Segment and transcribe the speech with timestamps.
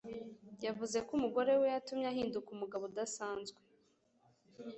[0.65, 3.59] yavuze ko umugore we yatumye ahinduka umugabo udasanzwe.